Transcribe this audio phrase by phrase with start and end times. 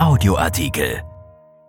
[0.00, 1.02] Audioartikel.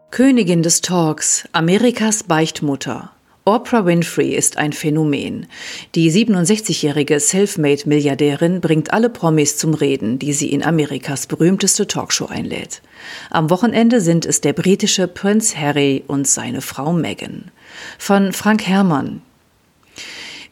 [0.10, 3.12] Königin des Talks, Amerikas Beichtmutter.
[3.44, 5.48] Oprah Winfrey ist ein Phänomen.
[5.96, 12.82] Die 67-jährige Selfmade-Milliardärin bringt alle Promis zum Reden, die sie in Amerikas berühmteste Talkshow einlädt.
[13.32, 17.52] Am Wochenende sind es der britische Prinz Harry und seine Frau Meghan.
[17.98, 19.22] Von Frank Herrmann,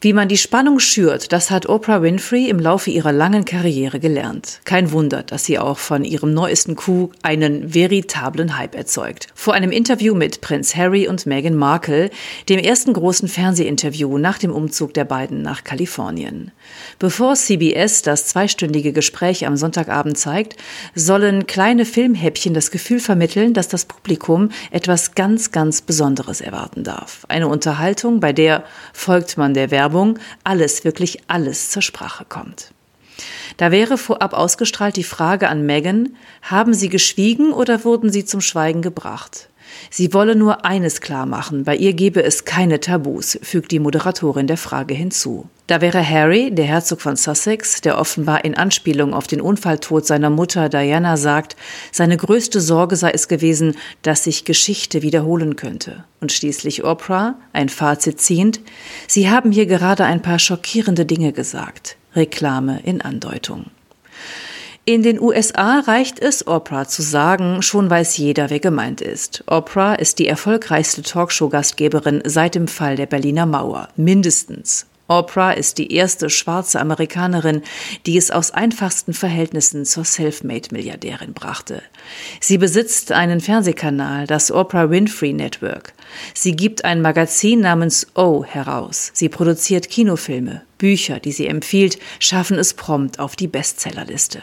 [0.01, 4.61] wie man die Spannung schürt, das hat Oprah Winfrey im Laufe ihrer langen Karriere gelernt.
[4.63, 9.27] Kein Wunder, dass sie auch von ihrem neuesten Coup einen veritablen Hype erzeugt.
[9.35, 12.11] Vor einem Interview mit Prinz Harry und Meghan Markle,
[12.47, 16.51] dem ersten großen Fernsehinterview nach dem Umzug der beiden nach Kalifornien.
[16.97, 20.55] Bevor CBS das zweistündige Gespräch am Sonntagabend zeigt,
[20.95, 27.25] sollen kleine Filmhäppchen das Gefühl vermitteln, dass das Publikum etwas ganz, ganz Besonderes erwarten darf.
[27.27, 32.71] Eine Unterhaltung, bei der folgt man der Werbung Werbung alles, wirklich alles zur Sprache kommt.
[33.57, 38.39] Da wäre vorab ausgestrahlt die Frage an Megan, haben Sie geschwiegen oder wurden Sie zum
[38.39, 39.48] Schweigen gebracht?
[39.89, 44.47] Sie wolle nur eines klar machen, bei ihr gebe es keine Tabus, fügt die Moderatorin
[44.47, 45.49] der Frage hinzu.
[45.67, 50.31] Da wäre Harry, der Herzog von Sussex, der offenbar in Anspielung auf den Unfalltod seiner
[50.31, 51.55] Mutter Diana sagt,
[51.91, 56.05] seine größte Sorge sei es gewesen, dass sich Geschichte wiederholen könnte.
[56.21, 58.61] Und schließlich Oprah, ein Fazit ziehend,
[59.07, 61.97] Sie haben hier gerade ein paar schockierende Dinge gesagt.
[62.15, 63.65] Reklame in Andeutung.
[64.89, 69.43] In den USA reicht es, Oprah zu sagen, schon weiß jeder, wer gemeint ist.
[69.45, 73.89] Oprah ist die erfolgreichste Talkshow-Gastgeberin seit dem Fall der Berliner Mauer.
[73.97, 74.88] Mindestens.
[75.09, 77.63] Oprah ist die erste schwarze Amerikanerin,
[78.05, 81.81] die es aus einfachsten Verhältnissen zur Selfmade-Milliardärin brachte.
[82.39, 85.93] Sie besitzt einen Fernsehkanal, das Oprah Winfrey Network.
[86.35, 89.09] Sie gibt ein Magazin namens O heraus.
[89.13, 90.61] Sie produziert Kinofilme.
[90.77, 94.41] Bücher, die sie empfiehlt, schaffen es prompt auf die Bestsellerliste.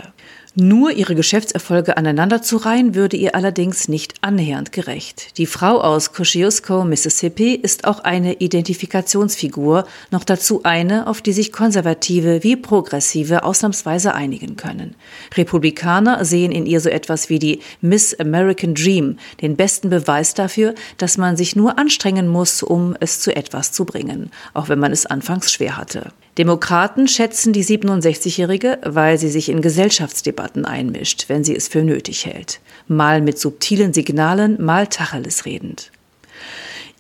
[0.59, 5.37] Nur ihre Geschäftserfolge aneinanderzureihen, würde ihr allerdings nicht annähernd gerecht.
[5.37, 11.53] Die Frau aus Kosciuszko, Mississippi, ist auch eine Identifikationsfigur, noch dazu eine, auf die sich
[11.53, 14.95] Konservative wie Progressive ausnahmsweise einigen können.
[15.35, 20.75] Republikaner sehen in ihr so etwas wie die Miss American Dream, den besten Beweis dafür,
[20.97, 24.93] dass man sich nur anstrengen muss, um es zu etwas zu bringen, auch wenn man
[24.93, 26.13] es anfangs schwer hatte.
[26.39, 32.27] Demokraten schätzen die 67-Jährige, weil sie sich in Gesellschaftsdebatten einmischt, wenn sie es für nötig
[32.27, 32.61] hält.
[32.89, 35.91] Mal mit subtilen Signalen, mal Tacheles redend.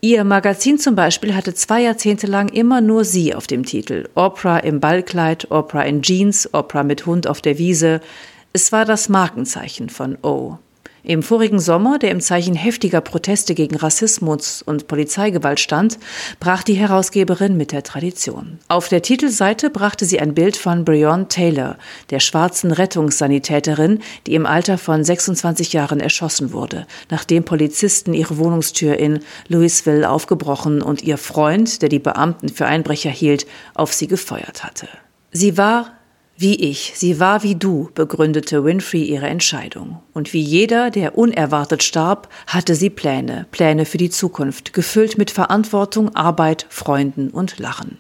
[0.00, 4.08] Ihr Magazin zum Beispiel hatte zwei Jahrzehnte lang immer nur sie auf dem Titel.
[4.14, 8.00] Oprah im Ballkleid, Oprah in Jeans, Oprah mit Hund auf der Wiese.
[8.52, 10.58] Es war das Markenzeichen von O.
[11.06, 16.00] Im vorigen Sommer, der im Zeichen heftiger Proteste gegen Rassismus und Polizeigewalt stand,
[16.40, 18.58] brach die Herausgeberin mit der Tradition.
[18.66, 21.78] Auf der Titelseite brachte sie ein Bild von Breon Taylor,
[22.10, 28.98] der schwarzen Rettungssanitäterin, die im Alter von 26 Jahren erschossen wurde, nachdem Polizisten ihre Wohnungstür
[28.98, 34.64] in Louisville aufgebrochen und ihr Freund, der die Beamten für Einbrecher hielt, auf sie gefeuert
[34.64, 34.88] hatte.
[35.30, 35.95] Sie war
[36.38, 40.00] wie ich, sie war wie du, begründete Winfrey ihre Entscheidung.
[40.12, 45.30] Und wie jeder, der unerwartet starb, hatte sie Pläne, Pläne für die Zukunft, gefüllt mit
[45.30, 47.98] Verantwortung, Arbeit, Freunden und Lachen.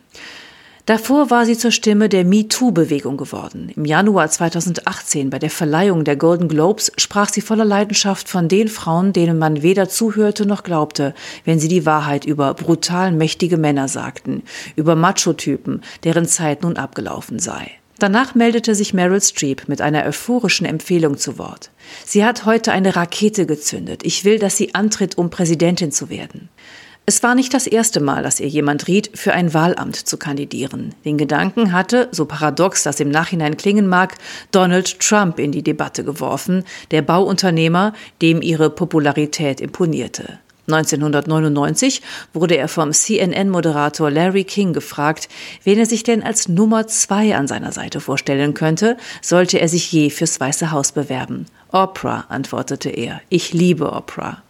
[0.86, 3.72] Davor war sie zur Stimme der MeToo-Bewegung geworden.
[3.74, 8.68] Im Januar 2018 bei der Verleihung der Golden Globes sprach sie voller Leidenschaft von den
[8.68, 11.12] Frauen, denen man weder zuhörte noch glaubte,
[11.44, 14.44] wenn sie die Wahrheit über brutal mächtige Männer sagten,
[14.76, 17.72] über Machotypen, deren Zeit nun abgelaufen sei.
[17.98, 21.70] Danach meldete sich Meryl Streep mit einer euphorischen Empfehlung zu Wort.
[22.04, 24.02] Sie hat heute eine Rakete gezündet.
[24.04, 26.50] Ich will, dass sie antritt, um Präsidentin zu werden.
[27.08, 30.92] Es war nicht das erste Mal, dass ihr jemand riet, für ein Wahlamt zu kandidieren.
[31.04, 34.16] Den Gedanken hatte, so paradox das im Nachhinein klingen mag,
[34.50, 37.92] Donald Trump in die Debatte geworfen, der Bauunternehmer,
[38.22, 40.40] dem ihre Popularität imponierte.
[40.66, 45.28] 1999 wurde er vom CNN-Moderator Larry King gefragt,
[45.64, 49.90] wen er sich denn als Nummer zwei an seiner Seite vorstellen könnte, sollte er sich
[49.92, 51.46] je fürs Weiße Haus bewerben.
[51.70, 53.20] Oprah, antwortete er.
[53.28, 54.42] Ich liebe Oprah.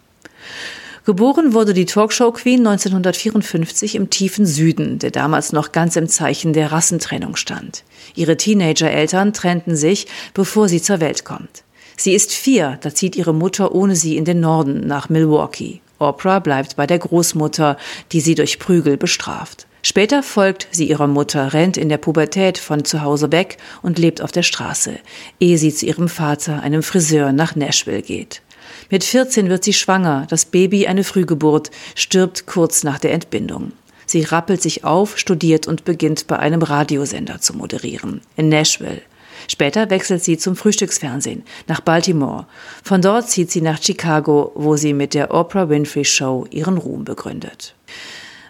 [1.05, 6.51] Geboren wurde die Talkshow Queen 1954 im tiefen Süden, der damals noch ganz im Zeichen
[6.51, 7.85] der Rassentrennung stand.
[8.15, 11.63] Ihre Teenagereltern trennten sich, bevor sie zur Welt kommt.
[11.95, 15.79] Sie ist vier, da zieht ihre Mutter ohne sie in den Norden nach Milwaukee.
[15.99, 17.77] Oprah bleibt bei der Großmutter,
[18.11, 19.67] die sie durch Prügel bestraft.
[19.83, 24.21] Später folgt sie ihrer Mutter, rennt in der Pubertät von zu Hause weg und lebt
[24.21, 24.99] auf der Straße,
[25.39, 28.41] ehe sie zu ihrem Vater, einem Friseur, nach Nashville geht.
[28.89, 33.71] Mit 14 wird sie schwanger, das Baby eine Frühgeburt, stirbt kurz nach der Entbindung.
[34.05, 38.21] Sie rappelt sich auf, studiert und beginnt bei einem Radiosender zu moderieren.
[38.35, 39.01] In Nashville.
[39.47, 42.47] Später wechselt sie zum Frühstücksfernsehen nach Baltimore.
[42.83, 47.05] Von dort zieht sie nach Chicago, wo sie mit der Oprah Winfrey Show ihren Ruhm
[47.05, 47.75] begründet.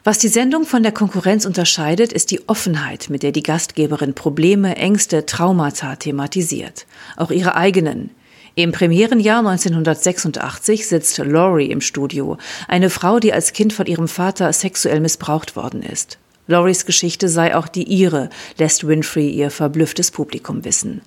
[0.03, 4.77] Was die Sendung von der Konkurrenz unterscheidet, ist die Offenheit, mit der die Gastgeberin Probleme,
[4.77, 6.85] Ängste, Traumata thematisiert.
[7.17, 8.11] Auch ihre eigenen.
[8.55, 12.37] Im Premierenjahr 1986 sitzt Laurie im Studio,
[12.67, 16.17] eine Frau, die als Kind von ihrem Vater sexuell missbraucht worden ist.
[16.47, 21.01] Lauries Geschichte sei auch die ihre, lässt Winfrey ihr verblüfftes Publikum wissen.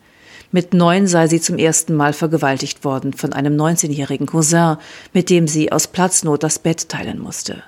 [0.52, 4.76] Mit neun sei sie zum ersten Mal vergewaltigt worden von einem 19-jährigen Cousin,
[5.12, 7.62] mit dem sie aus Platznot das Bett teilen musste.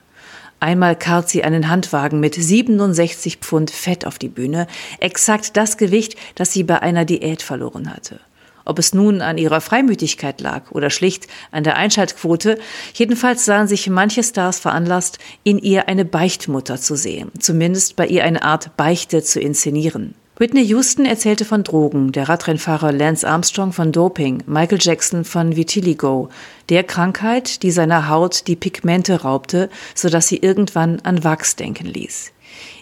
[0.58, 4.66] Einmal karrt sie einen Handwagen mit 67 Pfund Fett auf die Bühne,
[5.00, 8.20] exakt das Gewicht, das sie bei einer Diät verloren hatte.
[8.64, 12.58] Ob es nun an ihrer Freimütigkeit lag oder schlicht an der Einschaltquote,
[12.94, 18.24] jedenfalls sahen sich manche Stars veranlasst, in ihr eine Beichtmutter zu sehen, zumindest bei ihr
[18.24, 20.14] eine Art Beichte zu inszenieren.
[20.38, 26.30] Whitney Houston erzählte von Drogen, der Radrennfahrer Lance Armstrong von Doping, Michael Jackson von Vitiligo,
[26.68, 32.32] der Krankheit, die seiner Haut die Pigmente raubte, sodass sie irgendwann an Wachs denken ließ.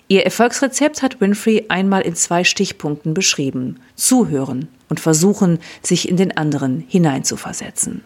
[0.07, 3.81] Ihr Erfolgsrezept hat Winfrey einmal in zwei Stichpunkten beschrieben.
[3.95, 8.03] Zuhören und versuchen, sich in den anderen hineinzuversetzen.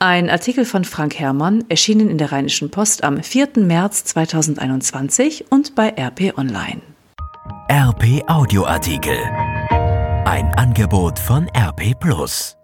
[0.00, 3.48] Ein Artikel von Frank Herrmann, erschienen in der Rheinischen Post am 4.
[3.56, 6.82] März 2021 und bei RP Online.
[7.70, 9.18] RP Audioartikel.
[10.24, 12.56] Ein Angebot von RP Plus.